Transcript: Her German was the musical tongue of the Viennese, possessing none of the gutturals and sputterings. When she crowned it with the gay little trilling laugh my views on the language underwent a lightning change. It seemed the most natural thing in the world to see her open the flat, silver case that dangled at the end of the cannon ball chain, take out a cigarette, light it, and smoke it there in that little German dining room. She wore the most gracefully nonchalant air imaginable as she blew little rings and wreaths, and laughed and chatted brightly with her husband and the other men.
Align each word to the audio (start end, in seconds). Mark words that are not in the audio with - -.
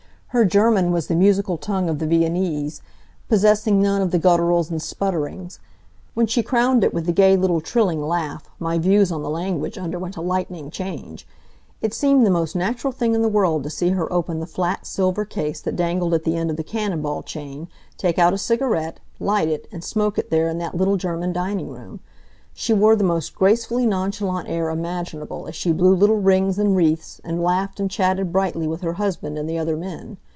Her 0.31 0.45
German 0.45 0.93
was 0.93 1.07
the 1.07 1.15
musical 1.17 1.57
tongue 1.57 1.89
of 1.89 1.99
the 1.99 2.07
Viennese, 2.07 2.81
possessing 3.27 3.81
none 3.81 4.01
of 4.01 4.11
the 4.11 4.17
gutturals 4.17 4.69
and 4.71 4.81
sputterings. 4.81 5.59
When 6.13 6.25
she 6.25 6.41
crowned 6.41 6.85
it 6.85 6.93
with 6.93 7.05
the 7.05 7.11
gay 7.11 7.35
little 7.35 7.59
trilling 7.59 8.01
laugh 8.01 8.49
my 8.57 8.77
views 8.77 9.11
on 9.11 9.23
the 9.23 9.29
language 9.29 9.77
underwent 9.77 10.15
a 10.15 10.21
lightning 10.21 10.71
change. 10.71 11.27
It 11.81 11.93
seemed 11.93 12.25
the 12.25 12.29
most 12.31 12.55
natural 12.55 12.93
thing 12.93 13.13
in 13.13 13.23
the 13.23 13.27
world 13.27 13.63
to 13.63 13.69
see 13.69 13.89
her 13.89 14.07
open 14.13 14.39
the 14.39 14.45
flat, 14.45 14.85
silver 14.87 15.25
case 15.25 15.59
that 15.59 15.75
dangled 15.75 16.13
at 16.13 16.23
the 16.23 16.37
end 16.37 16.49
of 16.49 16.55
the 16.55 16.63
cannon 16.63 17.01
ball 17.01 17.23
chain, 17.23 17.67
take 17.97 18.17
out 18.17 18.31
a 18.33 18.37
cigarette, 18.37 19.01
light 19.19 19.49
it, 19.49 19.67
and 19.69 19.83
smoke 19.83 20.17
it 20.17 20.29
there 20.31 20.47
in 20.47 20.59
that 20.59 20.75
little 20.77 20.95
German 20.95 21.33
dining 21.33 21.67
room. 21.69 21.99
She 22.53 22.73
wore 22.73 22.97
the 22.97 23.03
most 23.05 23.33
gracefully 23.33 23.85
nonchalant 23.85 24.49
air 24.49 24.69
imaginable 24.71 25.47
as 25.47 25.55
she 25.55 25.71
blew 25.71 25.95
little 25.95 26.17
rings 26.19 26.59
and 26.59 26.75
wreaths, 26.75 27.21
and 27.23 27.41
laughed 27.41 27.79
and 27.79 27.89
chatted 27.89 28.33
brightly 28.33 28.67
with 28.67 28.81
her 28.81 28.91
husband 28.93 29.37
and 29.37 29.49
the 29.49 29.57
other 29.57 29.77
men. 29.77 30.17